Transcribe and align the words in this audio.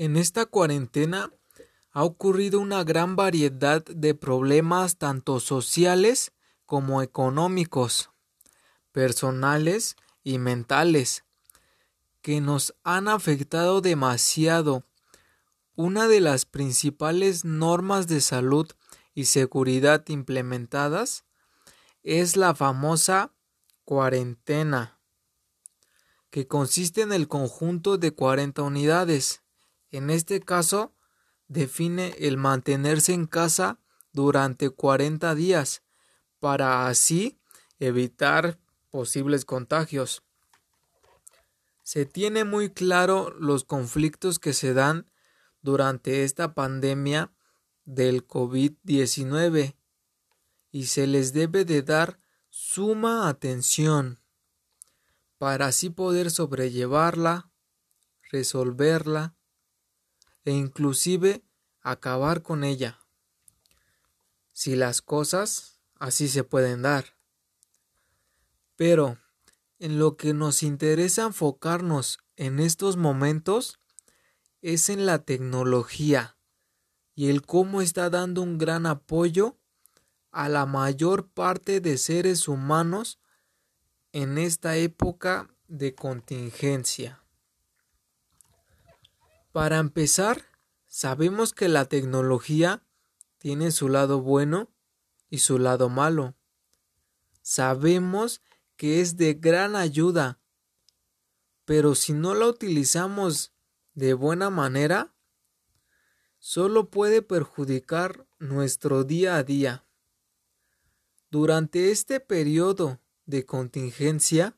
En 0.00 0.16
esta 0.16 0.46
cuarentena 0.46 1.32
ha 1.90 2.04
ocurrido 2.04 2.60
una 2.60 2.84
gran 2.84 3.16
variedad 3.16 3.84
de 3.84 4.14
problemas 4.14 4.96
tanto 4.96 5.40
sociales 5.40 6.30
como 6.66 7.02
económicos, 7.02 8.10
personales 8.92 9.96
y 10.22 10.38
mentales, 10.38 11.24
que 12.22 12.40
nos 12.40 12.76
han 12.84 13.08
afectado 13.08 13.80
demasiado. 13.80 14.84
Una 15.74 16.06
de 16.06 16.20
las 16.20 16.44
principales 16.44 17.44
normas 17.44 18.06
de 18.06 18.20
salud 18.20 18.70
y 19.14 19.24
seguridad 19.24 20.04
implementadas 20.06 21.24
es 22.04 22.36
la 22.36 22.54
famosa 22.54 23.32
cuarentena, 23.84 25.00
que 26.30 26.46
consiste 26.46 27.02
en 27.02 27.12
el 27.12 27.26
conjunto 27.26 27.98
de 27.98 28.12
40 28.12 28.62
unidades 28.62 29.42
en 29.90 30.10
este 30.10 30.40
caso, 30.40 30.94
define 31.48 32.14
el 32.18 32.36
mantenerse 32.36 33.12
en 33.12 33.26
casa 33.26 33.80
durante 34.12 34.70
40 34.70 35.34
días 35.34 35.82
para 36.38 36.86
así 36.86 37.40
evitar 37.78 38.58
posibles 38.90 39.44
contagios. 39.44 40.22
Se 41.82 42.04
tiene 42.04 42.44
muy 42.44 42.70
claro 42.70 43.30
los 43.38 43.64
conflictos 43.64 44.38
que 44.38 44.52
se 44.52 44.74
dan 44.74 45.10
durante 45.62 46.24
esta 46.24 46.54
pandemia 46.54 47.32
del 47.84 48.26
COVID-19 48.26 49.76
y 50.70 50.86
se 50.86 51.06
les 51.06 51.32
debe 51.32 51.64
de 51.64 51.82
dar 51.82 52.20
suma 52.50 53.28
atención 53.28 54.20
para 55.38 55.66
así 55.66 55.88
poder 55.88 56.30
sobrellevarla, 56.30 57.50
resolverla 58.30 59.37
e 60.48 60.52
inclusive 60.52 61.44
acabar 61.82 62.40
con 62.40 62.64
ella, 62.64 62.98
si 64.52 64.76
las 64.76 65.02
cosas 65.02 65.78
así 65.96 66.26
se 66.26 66.42
pueden 66.42 66.80
dar. 66.80 67.18
Pero 68.74 69.18
en 69.78 69.98
lo 69.98 70.16
que 70.16 70.32
nos 70.32 70.62
interesa 70.62 71.24
enfocarnos 71.24 72.20
en 72.36 72.60
estos 72.60 72.96
momentos 72.96 73.78
es 74.62 74.88
en 74.88 75.04
la 75.04 75.18
tecnología 75.18 76.38
y 77.14 77.28
el 77.28 77.42
cómo 77.42 77.82
está 77.82 78.08
dando 78.08 78.40
un 78.40 78.56
gran 78.56 78.86
apoyo 78.86 79.58
a 80.30 80.48
la 80.48 80.64
mayor 80.64 81.28
parte 81.28 81.82
de 81.82 81.98
seres 81.98 82.48
humanos 82.48 83.18
en 84.12 84.38
esta 84.38 84.76
época 84.76 85.54
de 85.66 85.94
contingencia. 85.94 87.22
Para 89.52 89.78
empezar, 89.78 90.44
sabemos 90.86 91.52
que 91.52 91.68
la 91.68 91.86
tecnología 91.86 92.82
tiene 93.38 93.70
su 93.70 93.88
lado 93.88 94.20
bueno 94.20 94.70
y 95.30 95.38
su 95.38 95.58
lado 95.58 95.88
malo. 95.88 96.34
Sabemos 97.42 98.42
que 98.76 99.00
es 99.00 99.16
de 99.16 99.34
gran 99.34 99.74
ayuda, 99.74 100.40
pero 101.64 101.94
si 101.94 102.12
no 102.12 102.34
la 102.34 102.46
utilizamos 102.46 103.52
de 103.94 104.14
buena 104.14 104.50
manera, 104.50 105.14
solo 106.38 106.90
puede 106.90 107.22
perjudicar 107.22 108.26
nuestro 108.38 109.04
día 109.04 109.36
a 109.36 109.42
día. 109.42 109.84
Durante 111.30 111.90
este 111.90 112.20
periodo 112.20 113.00
de 113.26 113.44
contingencia, 113.44 114.56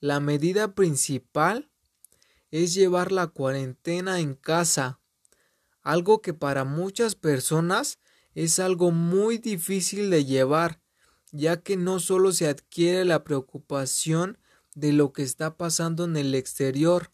la 0.00 0.20
medida 0.20 0.74
principal 0.74 1.71
es 2.52 2.74
llevar 2.74 3.10
la 3.10 3.26
cuarentena 3.26 4.20
en 4.20 4.34
casa, 4.34 5.00
algo 5.82 6.22
que 6.22 6.34
para 6.34 6.64
muchas 6.64 7.16
personas 7.16 7.98
es 8.34 8.60
algo 8.60 8.92
muy 8.92 9.38
difícil 9.38 10.10
de 10.10 10.24
llevar, 10.24 10.80
ya 11.32 11.60
que 11.62 11.76
no 11.76 11.98
solo 11.98 12.30
se 12.30 12.48
adquiere 12.48 13.04
la 13.04 13.24
preocupación 13.24 14.38
de 14.74 14.92
lo 14.92 15.12
que 15.12 15.22
está 15.22 15.56
pasando 15.56 16.04
en 16.04 16.16
el 16.16 16.34
exterior, 16.34 17.10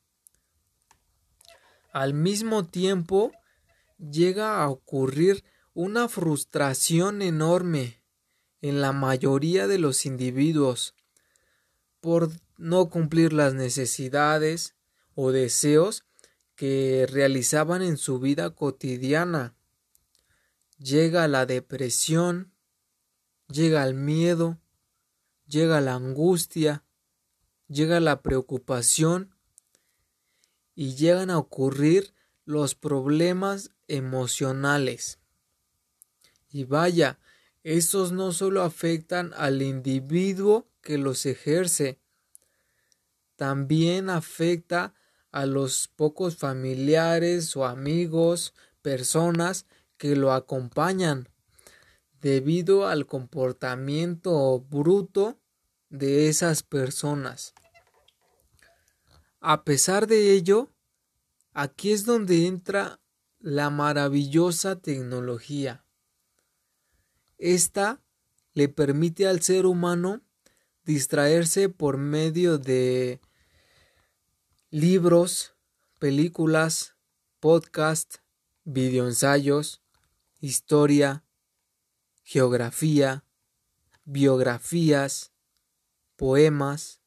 al 1.93 2.15
mismo 2.15 2.67
tiempo 2.67 3.33
llega 3.99 4.63
a 4.63 4.69
ocurrir 4.69 5.45
una 5.73 6.09
frustración 6.09 7.23
enorme 7.23 8.03
en 8.61 8.81
la 8.81 8.93
mayoría 8.93 9.67
de 9.67 9.79
los 9.79 10.05
individuos 10.05 10.95
por 12.01 12.31
no 12.57 12.91
cumplir 12.91 13.33
las 13.33 13.55
necesidades, 13.55 14.75
o 15.21 15.33
deseos 15.33 16.05
que 16.55 17.05
realizaban 17.11 17.83
en 17.83 17.97
su 17.97 18.21
vida 18.21 18.51
cotidiana. 18.51 19.57
Llega 20.79 21.27
la 21.27 21.45
depresión, 21.45 22.53
llega 23.49 23.85
el 23.85 23.95
miedo, 23.95 24.61
llega 25.49 25.81
la 25.81 25.95
angustia, 25.95 26.85
llega 27.67 27.99
la 27.99 28.23
preocupación 28.23 29.35
y 30.77 30.95
llegan 30.95 31.31
a 31.31 31.39
ocurrir 31.39 32.15
los 32.45 32.77
problemas 32.77 33.73
emocionales. 33.89 35.19
Y 36.49 36.63
vaya, 36.63 37.19
estos 37.65 38.13
no 38.13 38.31
solo 38.31 38.63
afectan 38.63 39.33
al 39.37 39.63
individuo 39.63 40.69
que 40.81 40.97
los 40.97 41.27
ejerce, 41.27 41.99
también 43.35 44.11
afecta 44.11 44.95
a 45.31 45.47
los 45.47 45.89
pocos 45.89 46.37
familiares 46.37 47.57
o 47.57 47.65
amigos, 47.65 48.55
personas 48.83 49.67
que 49.97 50.17
lo 50.17 50.33
acompañan, 50.33 51.29
debido 52.21 52.87
al 52.87 53.07
comportamiento 53.07 54.61
bruto 54.61 55.39
de 55.91 56.29
esas 56.29 56.63
personas. 56.63 57.55
A 59.41 59.65
pesar 59.65 60.07
de 60.07 60.33
ello, 60.33 60.71
aquí 61.53 61.93
es 61.93 62.05
donde 62.05 62.47
entra 62.47 63.01
la 63.39 63.71
maravillosa 63.71 64.81
tecnología. 64.81 65.85
Esta 67.39 68.03
le 68.55 68.69
permite 68.69 69.29
al 69.29 69.43
ser 69.43 69.67
humano 69.67 70.23
distraerse 70.85 71.69
por 71.69 71.99
medio 71.99 72.59
de 72.59 73.21
libros, 74.71 75.55
películas, 75.99 76.95
podcast, 77.41 78.17
videoensayos, 78.65 79.81
historia, 80.41 81.25
geografía, 82.23 83.25
biografías, 84.05 85.33
poemas, 86.17 87.01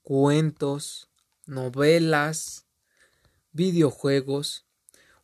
cuentos, 0.00 1.10
novelas, 1.44 2.64
videojuegos, 3.52 4.64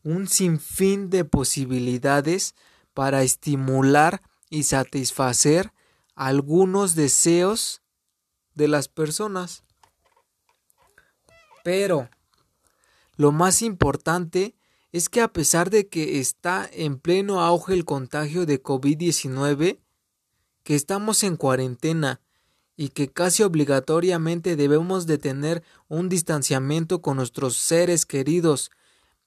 un 0.02 0.28
sinfín 0.28 1.08
de 1.08 1.24
posibilidades 1.24 2.54
para 2.92 3.22
estimular 3.22 4.20
y 4.50 4.64
satisfacer 4.64 5.72
algunos 6.14 6.94
deseos 6.94 7.80
de 8.54 8.68
las 8.68 8.88
personas. 8.88 9.64
Pero 11.64 12.08
lo 13.16 13.32
más 13.32 13.62
importante 13.62 14.54
es 14.92 15.08
que 15.08 15.20
a 15.20 15.32
pesar 15.32 15.70
de 15.70 15.88
que 15.88 16.18
está 16.18 16.68
en 16.72 16.98
pleno 16.98 17.40
auge 17.40 17.74
el 17.74 17.84
contagio 17.84 18.46
de 18.46 18.62
COVID-19, 18.62 19.78
que 20.62 20.74
estamos 20.74 21.22
en 21.22 21.36
cuarentena 21.36 22.20
y 22.76 22.88
que 22.88 23.08
casi 23.08 23.42
obligatoriamente 23.42 24.56
debemos 24.56 25.06
de 25.06 25.18
tener 25.18 25.62
un 25.88 26.08
distanciamiento 26.08 27.02
con 27.02 27.18
nuestros 27.18 27.56
seres 27.56 28.06
queridos 28.06 28.70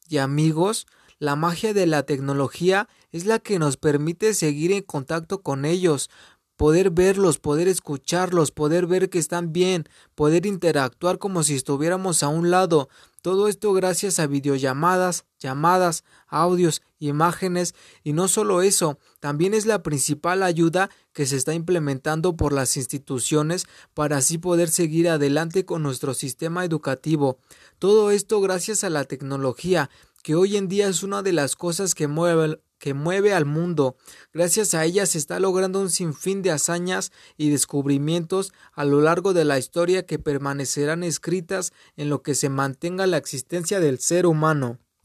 y 0.09 0.17
amigos, 0.17 0.87
la 1.19 1.35
magia 1.35 1.73
de 1.73 1.85
la 1.85 2.03
tecnología 2.03 2.89
es 3.11 3.25
la 3.25 3.39
que 3.39 3.59
nos 3.59 3.77
permite 3.77 4.33
seguir 4.33 4.71
en 4.71 4.81
contacto 4.81 5.41
con 5.41 5.65
ellos, 5.65 6.09
poder 6.55 6.91
verlos, 6.91 7.39
poder 7.39 7.67
escucharlos, 7.67 8.51
poder 8.51 8.87
ver 8.87 9.09
que 9.09 9.19
están 9.19 9.53
bien, 9.53 9.87
poder 10.15 10.45
interactuar 10.45 11.17
como 11.17 11.43
si 11.43 11.55
estuviéramos 11.55 12.23
a 12.23 12.27
un 12.27 12.51
lado. 12.51 12.89
Todo 13.21 13.47
esto 13.47 13.71
gracias 13.71 14.19
a 14.19 14.27
videollamadas, 14.27 15.23
llamadas, 15.39 16.03
audios, 16.27 16.81
imágenes 16.99 17.73
y 18.03 18.11
no 18.11 18.27
solo 18.27 18.61
eso, 18.61 18.99
también 19.21 19.53
es 19.53 19.65
la 19.65 19.81
principal 19.81 20.43
ayuda 20.43 20.89
que 21.13 21.25
se 21.25 21.37
está 21.37 21.53
implementando 21.53 22.35
por 22.35 22.51
las 22.51 22.75
instituciones 22.75 23.65
para 23.93 24.17
así 24.17 24.37
poder 24.37 24.69
seguir 24.69 25.07
adelante 25.07 25.63
con 25.63 25.83
nuestro 25.83 26.13
sistema 26.13 26.65
educativo. 26.65 27.37
Todo 27.79 28.11
esto 28.11 28.41
gracias 28.41 28.83
a 28.83 28.89
la 28.89 29.05
tecnología, 29.05 29.89
que 30.21 30.35
hoy 30.35 30.57
en 30.57 30.67
día 30.67 30.87
es 30.87 31.03
una 31.03 31.21
de 31.21 31.33
las 31.33 31.55
cosas 31.55 31.95
que 31.95 32.07
mueve 32.07 32.59
que 32.83 32.93
mueve 32.93 33.33
al 33.33 33.45
mundo. 33.45 33.95
Gracias 34.33 34.73
a 34.73 34.83
ella 34.83 35.05
se 35.05 35.17
está 35.17 35.39
logrando 35.39 35.79
un 35.79 35.89
sinfín 35.89 36.41
de 36.41 36.51
hazañas 36.51 37.13
y 37.37 37.49
descubrimientos 37.49 38.51
a 38.73 38.83
lo 38.83 38.99
largo 38.99 39.31
de 39.31 39.45
la 39.45 39.57
historia 39.57 40.05
que 40.05 40.19
permanecerán 40.19 41.01
escritas 41.05 41.71
en 41.95 42.09
lo 42.09 42.23
que 42.23 42.35
se 42.35 42.49
mantenga 42.49 43.07
la 43.07 43.15
existencia 43.15 43.79
del 43.79 43.99
ser 43.99 44.25
humano. 44.25 44.79